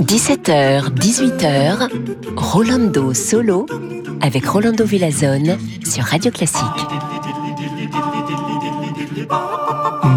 [0.00, 1.90] 17h, 18h,
[2.36, 3.66] Rolando Solo
[4.20, 6.62] avec Rolando Villazone sur Radio Classique.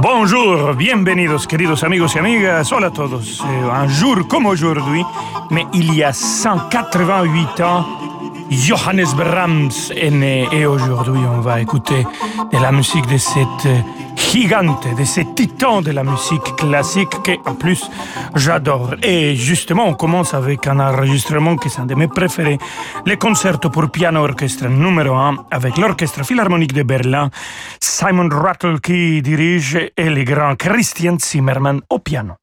[0.02, 3.42] Bonjour, bienvenidos queridos amigos y amigas, hola a todos.
[3.74, 5.04] Un jour comme aujourd'hui,
[5.50, 7.86] mais il y a 188 ans,
[8.50, 12.06] Johannes Brahms est né et aujourd'hui on va écouter
[12.52, 13.68] de la musique de cette
[14.16, 17.90] gigante, de ces titans de la musique classique que en plus
[18.36, 18.96] j'adore.
[19.02, 22.58] Et justement on commence avec un enregistrement qui est un de mes préférés,
[23.06, 27.30] le concerto pour piano orchestre numéro 1 avec l'orchestre philharmonique de Berlin,
[27.80, 32.34] Simon Rattle qui dirige et le grand Christian Zimmermann au piano.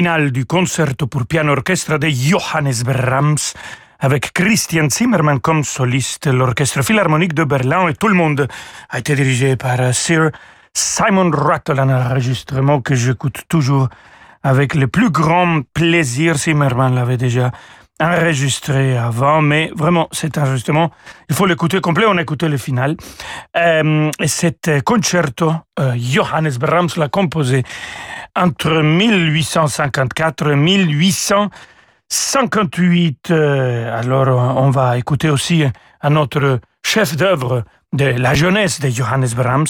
[0.00, 3.52] Le final du concerto pour piano orchestre de Johannes Brahms
[3.98, 8.48] avec Christian Zimmermann comme soliste, l'orchestre philharmonique de Berlin et tout le monde
[8.88, 10.30] a été dirigé par Sir
[10.72, 13.90] Simon Rattle, un enregistrement que j'écoute toujours
[14.42, 16.38] avec le plus grand plaisir.
[16.38, 17.50] Zimmermann l'avait déjà
[18.00, 20.90] enregistré avant, mais vraiment, cet enregistrement,
[21.28, 22.96] il faut l'écouter complet, on a écouté le final.
[23.56, 27.62] Euh, et cet concerto, euh, Johannes Brahms l'a composé
[28.34, 33.30] entre 1854 et 1858.
[33.30, 35.64] Euh, alors, on va écouter aussi
[36.02, 39.66] un autre chef d'œuvre de la jeunesse de Johannes Brahms.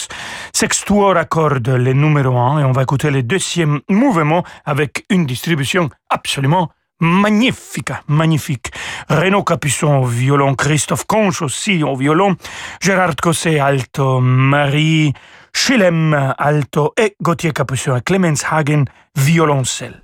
[0.53, 5.89] Sextuor accorde le numéro 1 et on va écouter le deuxième mouvement avec une distribution
[6.11, 6.71] absolument
[7.01, 8.71] magnifique, magnifique.
[9.09, 12.37] Renaud Capuçon au violon, Christophe Conche aussi au violon,
[12.81, 15.13] Gérard Cosset alto, Marie
[15.53, 18.85] Schillem alto et Gauthier Capuçon et Clemens Hagen
[19.17, 20.03] violoncelle.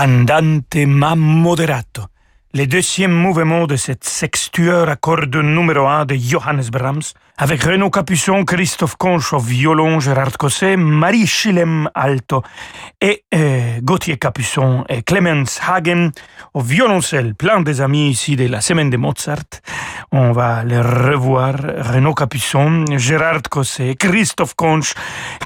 [0.00, 2.10] Andante ma moderato,
[2.58, 7.88] le deuxième mouvement de cette sextueur à cordes numéro 1 de Johannes Brahms, avec Renaud
[7.88, 12.42] Capuçon, Christophe Conche au violon, Gérard Cosset, Marie Schillem alto
[13.00, 16.10] et euh, Gauthier Capuçon et Clemens Hagen
[16.52, 17.36] au violoncelle.
[17.36, 19.62] Plein des amis ici de la semaine de Mozart.
[20.10, 21.54] On va les revoir.
[21.62, 24.94] Renaud Capuçon, Gérard Cosset, Christophe Conche,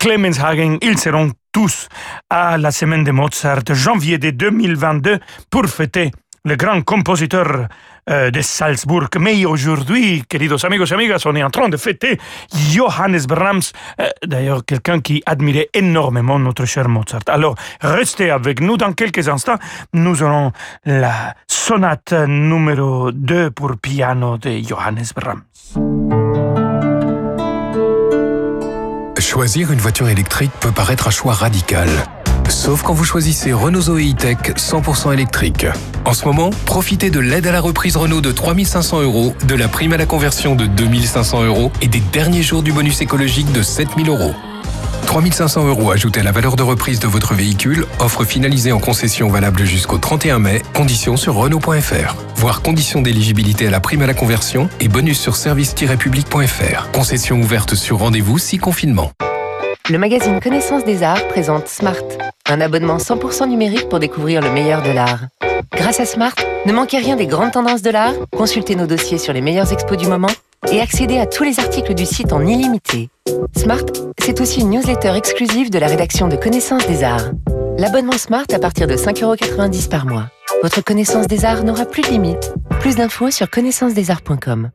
[0.00, 1.88] Clemens Hagen, ils seront tous
[2.30, 5.18] à la semaine de Mozart, janvier de 2022,
[5.50, 6.10] pour fêter
[6.44, 7.68] le grand compositeur
[8.10, 9.08] euh, de Salzbourg.
[9.18, 12.18] Mais aujourd'hui, queridos amigos y amigas, on est en train de fêter
[12.52, 17.22] Johannes Brahms, euh, d'ailleurs quelqu'un qui admirait énormément notre cher Mozart.
[17.28, 19.56] Alors, restez avec nous dans quelques instants.
[19.92, 20.52] Nous aurons
[20.84, 25.42] la sonate numéro 2 pour piano de Johannes Brahms.
[29.32, 31.88] Choisir une voiture électrique peut paraître un choix radical.
[32.48, 35.66] Sauf quand vous choisissez Renault Zoé E-Tech 100% électrique.
[36.04, 39.68] En ce moment, profitez de l'aide à la reprise Renault de 3500 euros, de la
[39.68, 43.62] prime à la conversion de 2500 euros et des derniers jours du bonus écologique de
[43.62, 44.34] 7000 euros.
[45.06, 49.28] 3500 euros ajoutés à la valeur de reprise de votre véhicule, offre finalisée en concession
[49.28, 52.16] valable jusqu'au 31 mai, conditions sur Renault.fr.
[52.36, 56.90] Voir conditions d'éligibilité à la prime à la conversion et bonus sur service-public.fr.
[56.92, 59.10] Concession ouverte sur rendez-vous si confinement.
[59.90, 62.04] Le magazine Connaissance des Arts présente Smart,
[62.48, 65.22] un abonnement 100% numérique pour découvrir le meilleur de l'art.
[65.72, 66.34] Grâce à Smart,
[66.66, 69.98] ne manquez rien des grandes tendances de l'art, consultez nos dossiers sur les meilleures expos
[69.98, 70.30] du moment
[70.70, 73.10] et accédez à tous les articles du site en illimité.
[73.56, 73.84] Smart,
[74.20, 77.32] c'est aussi une newsletter exclusive de la rédaction de Connaissance des Arts.
[77.76, 80.28] L'abonnement Smart à partir de 5,90€ par mois.
[80.62, 82.54] Votre connaissance des arts n'aura plus de limite.
[82.78, 84.70] Plus d'infos sur connaissancesarts.com.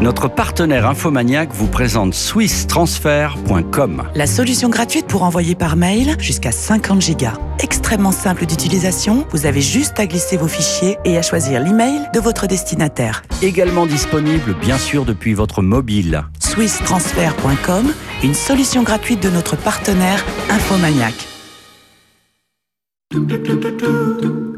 [0.00, 4.04] Notre partenaire Infomaniac vous présente swisstransfer.com.
[4.14, 7.34] La solution gratuite pour envoyer par mail jusqu'à 50 gigas.
[7.58, 12.20] Extrêmement simple d'utilisation, vous avez juste à glisser vos fichiers et à choisir l'email de
[12.20, 13.22] votre destinataire.
[13.42, 16.24] Également disponible bien sûr depuis votre mobile.
[16.38, 21.14] swisstransfer.com, une solution gratuite de notre partenaire Infomaniac.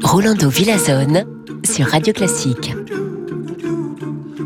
[0.01, 1.25] Rolando Villazone
[1.65, 2.71] sur Radio Classique.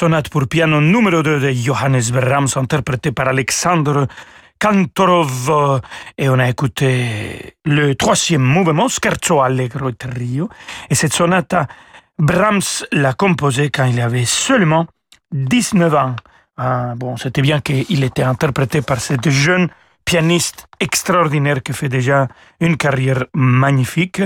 [0.00, 4.06] Sonate pour piano numéro 2 de Johannes Brahms, interprétée par Alexandre
[4.58, 5.82] Kantorov.
[6.16, 10.48] Et on a écouté le troisième mouvement, Scherzo Allegro Trio.
[10.88, 11.54] Et cette sonate,
[12.18, 14.86] Brahms l'a composée quand il avait seulement
[15.32, 16.16] 19 ans.
[16.56, 19.68] Ah, bon, c'était bien qu'il était interprété par cette jeune
[20.10, 22.26] pianiste extraordinaire qui fait déjà
[22.58, 24.20] une carrière magnifique.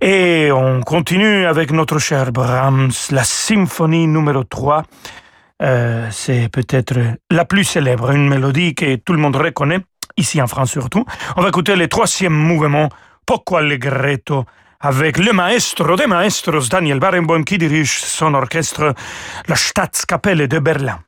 [0.00, 4.82] Et on continue avec notre cher Brahms, la symphonie numéro 3.
[5.62, 6.98] Euh, c'est peut-être
[7.30, 9.78] la plus célèbre, une mélodie que tout le monde reconnaît,
[10.16, 11.04] ici en France surtout.
[11.36, 12.88] On va écouter le troisième mouvement,
[13.24, 14.44] Poco Allegretto,
[14.80, 18.92] avec le maestro des maestros, Daniel Barenboim, qui dirige son orchestre,
[19.46, 20.98] la Staatskapelle de Berlin.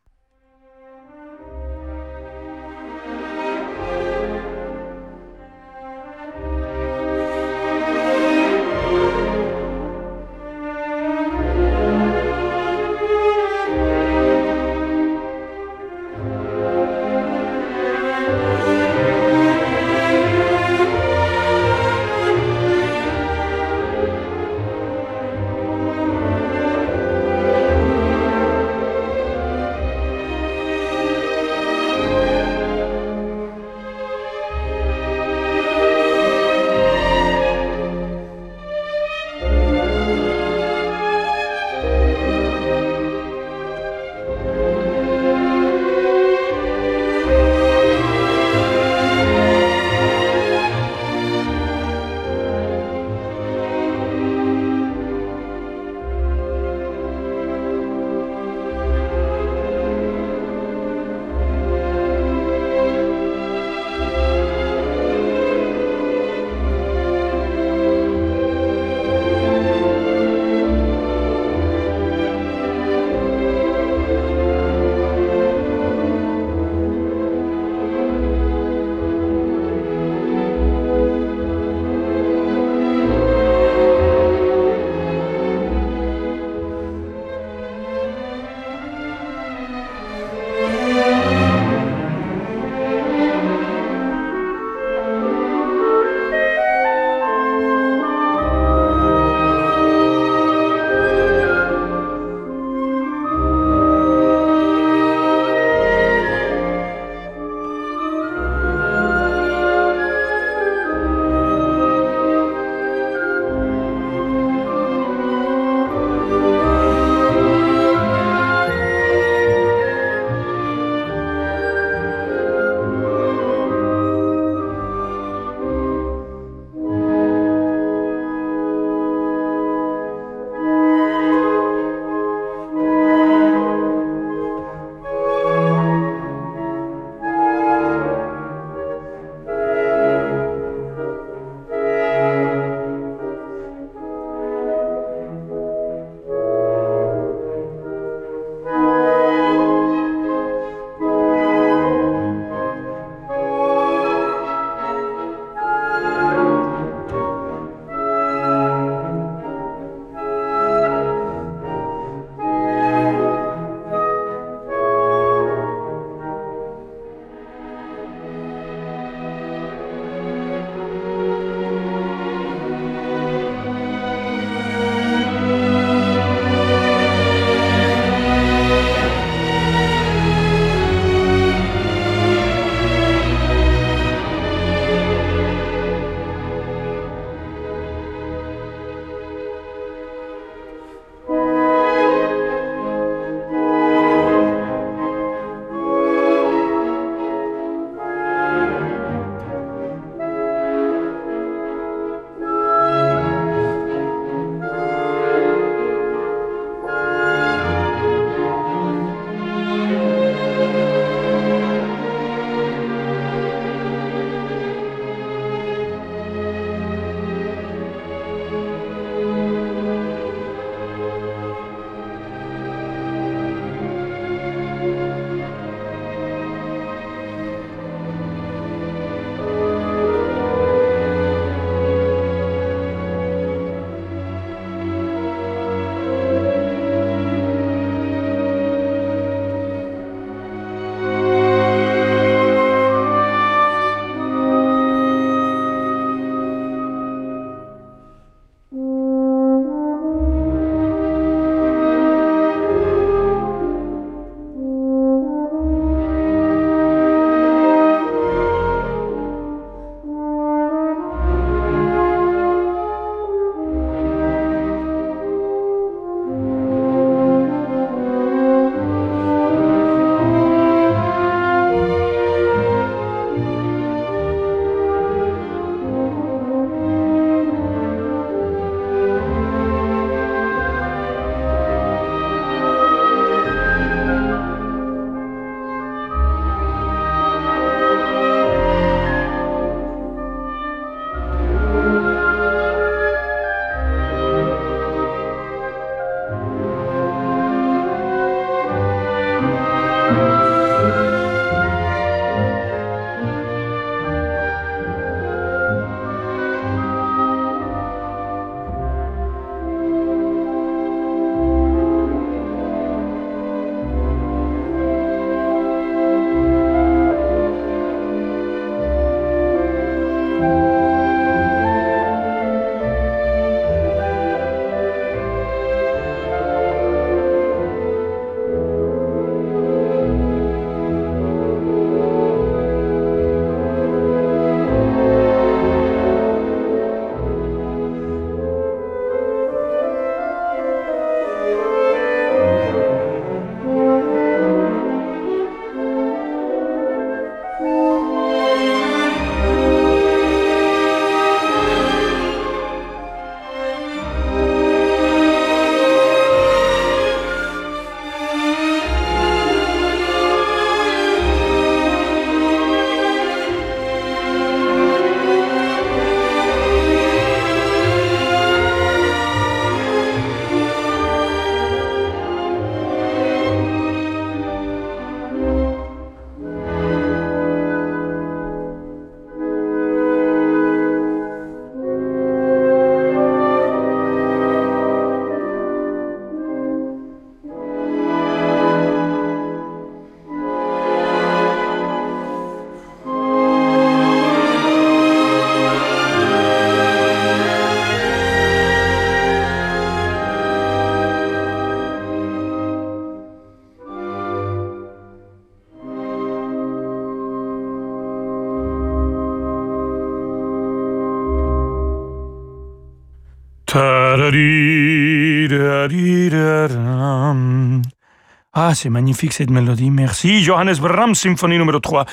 [418.56, 419.90] Ah, c'est magnifique cette mélodie.
[419.90, 420.42] Merci.
[420.42, 422.04] Johannes Brahms, symphonie numéro 3.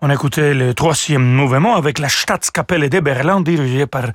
[0.00, 4.06] On a écouté le troisième mouvement avec la Staatskapelle de Berlin dirigée par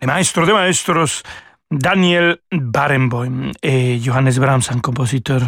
[0.00, 1.22] le maestro de maestros
[1.70, 5.40] Daniel Barenboim et Johannes Brahms, un compositeur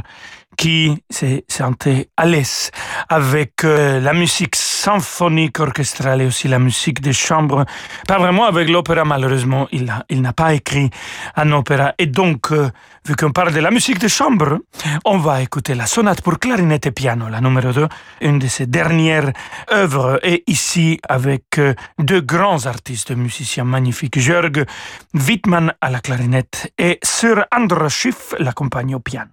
[0.56, 2.70] qui s'est senti à l'aise
[3.08, 4.56] avec euh, la musique
[4.87, 7.64] symphonique orchestrale et aussi la musique de chambre.
[8.07, 10.91] Pas vraiment avec l'opéra, malheureusement, il, a, il n'a pas écrit
[11.34, 11.95] un opéra.
[11.99, 12.70] Et donc, euh,
[13.05, 14.61] vu qu'on parle de la musique de chambre,
[15.05, 17.89] on va écouter la sonate pour clarinette et piano, la numéro 2,
[18.20, 19.32] une de ses dernières
[19.72, 20.20] œuvres.
[20.22, 24.66] Et ici, avec euh, deux grands artistes musiciens magnifiques, Jörg
[25.14, 29.32] Wittmann à la clarinette et Sir Andras Schiff l'accompagne au piano.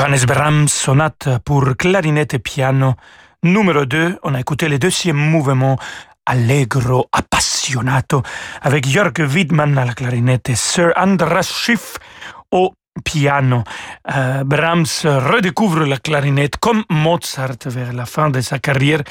[0.00, 2.94] Johannes Brahms, sonate pour clarinette et piano.
[3.42, 5.76] Numéro 2, on a écouté le deuxième mouvement
[6.24, 8.22] Allegro Appassionato
[8.62, 11.98] avec Jörg Widmann à la clarinette et Sir Andras Schiff
[12.50, 12.72] au
[13.04, 13.62] piano.
[14.10, 19.02] Euh, Brahms redécouvre la clarinette comme Mozart vers la fin de sa carrière.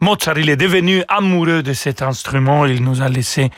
[0.00, 2.66] Mozart, il est devenu amoureux de cet instrument.
[2.66, 3.52] Il nous a laissé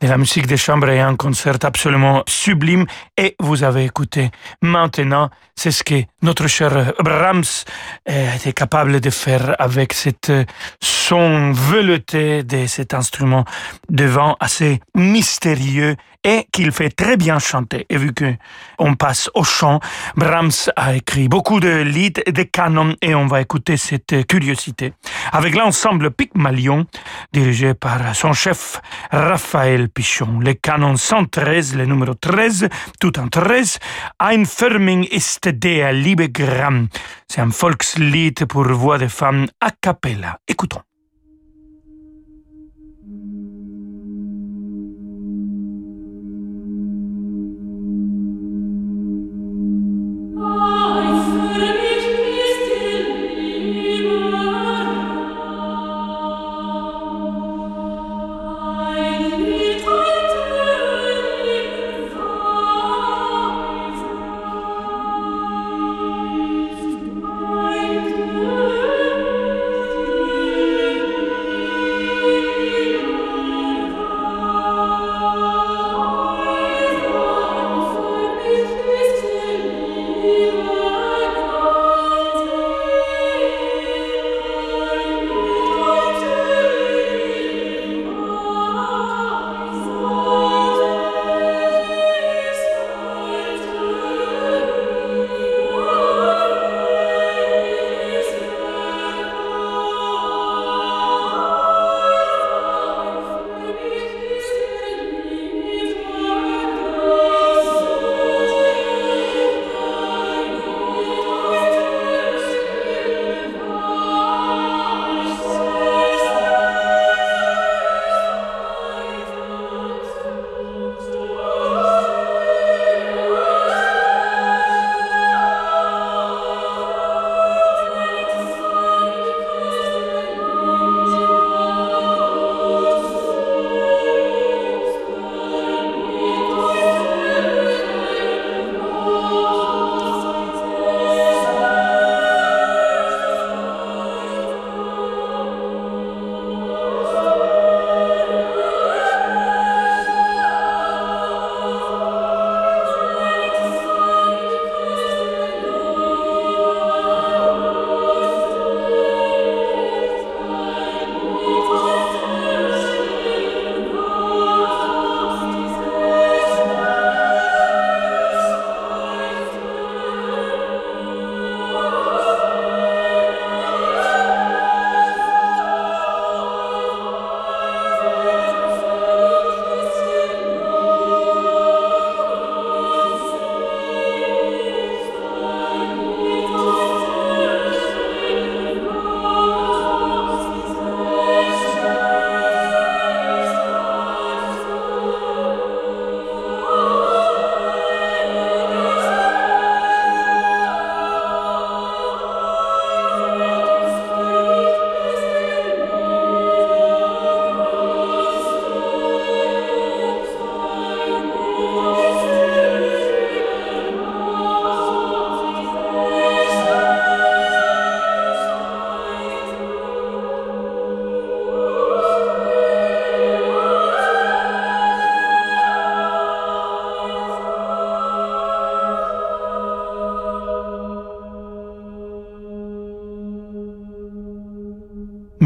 [0.00, 2.86] de la musique de chambre et un concert absolument sublime.
[3.16, 4.30] Et vous avez écouté
[4.62, 7.64] maintenant, c'est ce que notre cher Brahms
[8.06, 10.32] était capable de faire avec cette
[10.80, 13.44] son velouté de cet instrument
[13.88, 17.86] devant assez mystérieux et qu'il fait très bien chanter.
[17.88, 18.34] Et vu que
[18.78, 19.80] on passe au chant,
[20.16, 24.92] Brahms a écrit beaucoup de lieds, de canons et on va écouter cette curiosité
[25.32, 26.86] avec l'ensemble Pygmalion
[27.32, 30.40] dirigé par son chef Raphaël Pichon.
[30.40, 32.68] Le canon 113, le numéro 13,
[33.00, 33.78] tout en 13,
[34.20, 36.88] Einförming ist der Liebegram.
[37.28, 40.38] C'est un Volkslied pour voix de femme a cappella.
[40.46, 40.87] Écoutons.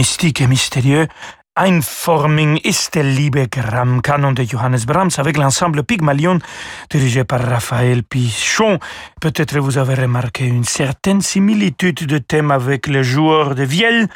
[0.03, 1.07] Mystique et mystérieux,
[1.55, 6.41] Einforming ist der Liebegramm, canon de Johannes Brahms avec l'ensemble Pygmalion
[6.91, 8.81] dirigé par Raphaël Pichon.
[9.21, 14.09] Peut-être vous avez remarqué une certaine similitude de thème avec le joueur de vielle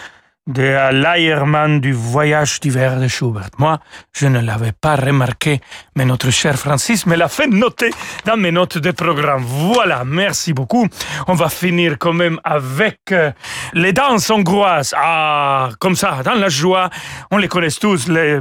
[0.48, 3.50] de l'Aiermann du voyage d'hiver de Schubert.
[3.58, 3.78] Moi,
[4.12, 5.60] je ne l'avais pas remarqué,
[5.96, 7.90] mais notre cher Francis me l'a fait noter
[8.24, 9.42] dans mes notes de programme.
[9.44, 10.86] Voilà, merci beaucoup.
[11.26, 13.32] On va finir quand même avec euh,
[13.72, 14.94] les danses hongroises.
[14.96, 16.90] Ah, comme ça, dans la joie,
[17.30, 18.08] on les connaît tous.
[18.08, 18.38] Les,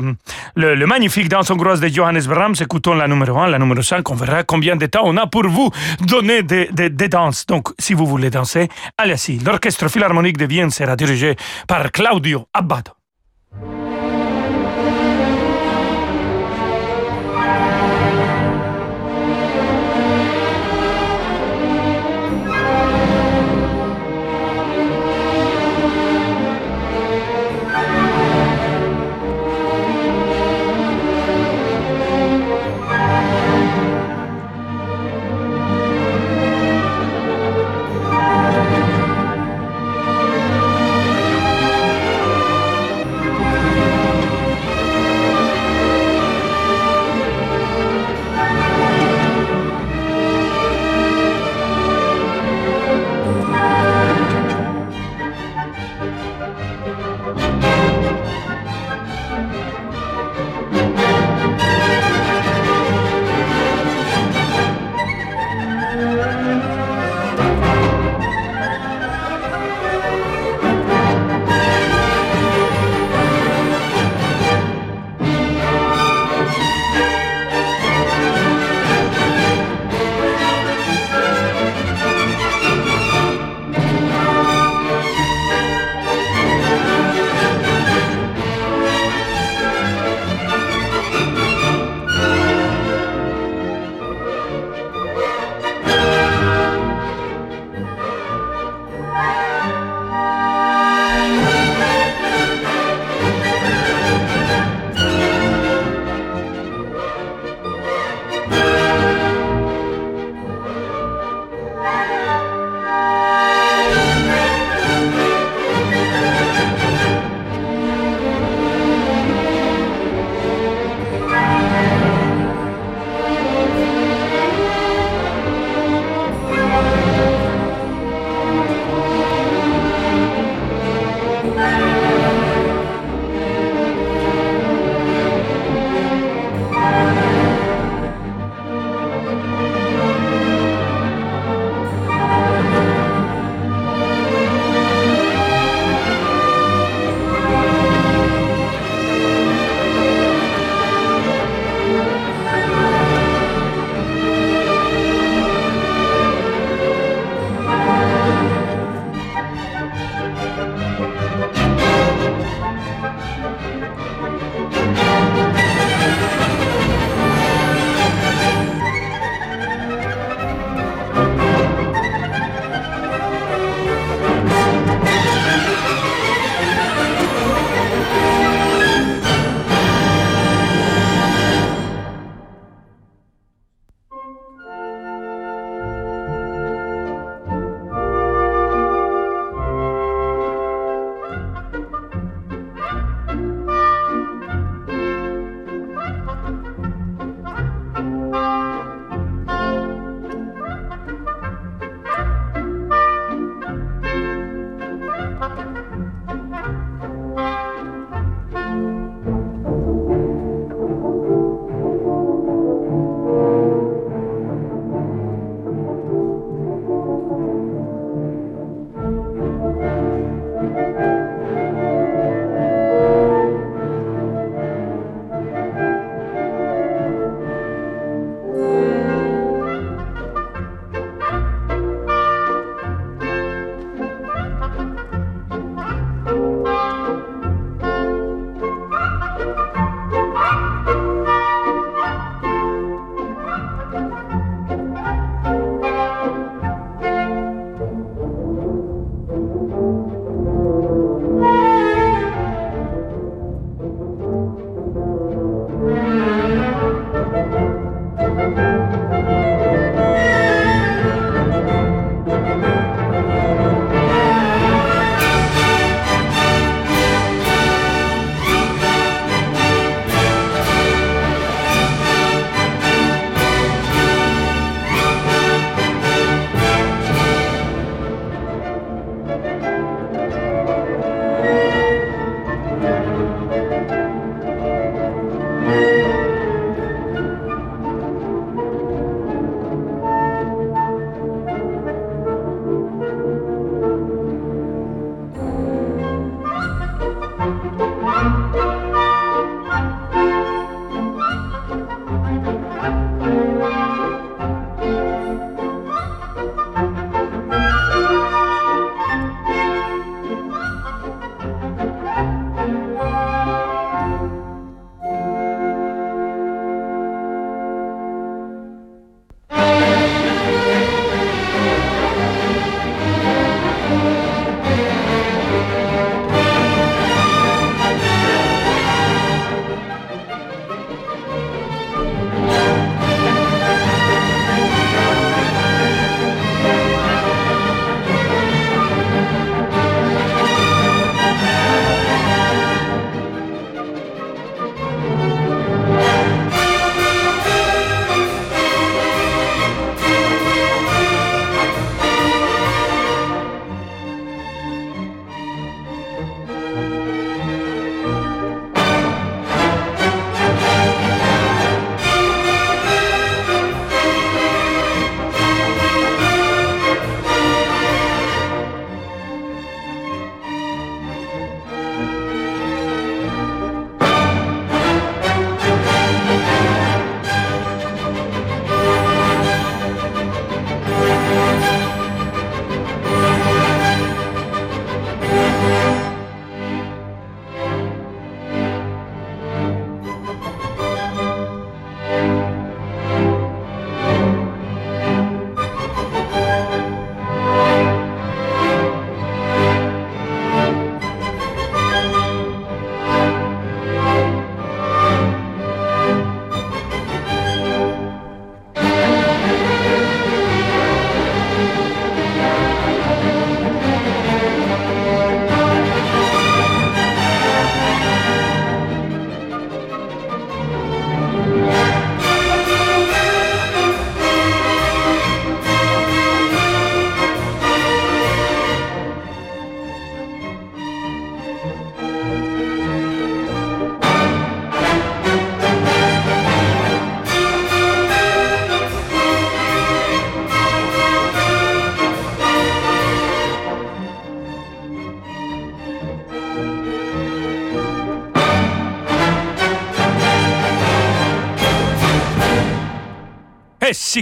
[0.55, 2.55] le, magnifique danse hongroise de Johannes Brahms.
[2.59, 4.09] Écoutons la numéro 1, la numéro 5.
[4.11, 7.45] On verra combien de temps on a pour vous donner des, des, des danses.
[7.45, 9.39] Donc, si vous voulez danser, allez-y.
[9.39, 11.35] L'orchestre philharmonique de Vienne sera dirigé
[11.67, 12.91] par Claudio Abbado.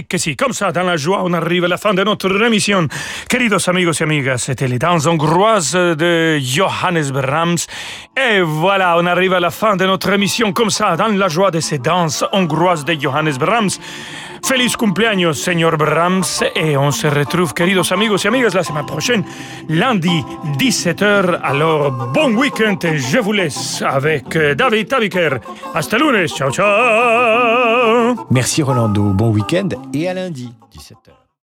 [0.02, 2.88] Que comme ça, dans la joie, on arrive à la fin de notre émission.
[3.28, 7.58] Queridos amigos y amigas, c'était les danses hongroises de Johannes Brahms.
[8.16, 11.52] Et voilà, on arrive à la fin de notre émission comme ça, dans la joie
[11.52, 13.70] de ces danses hongroises de Johannes Brahms.
[14.46, 16.44] Feliz cumpleaños, señor Brahms.
[16.54, 19.24] Et on se retrouve, queridos amigos y amigas, la semaine prochaine,
[19.68, 20.22] lundi,
[20.58, 21.40] 17h.
[21.42, 25.40] Alors, bon week-end et je vous laisse avec euh, David Tabiker.
[25.74, 26.28] Hasta lunes.
[26.28, 28.26] Ciao, ciao.
[28.30, 31.23] Merci Rolando, bon week-end et à lundi, 17h.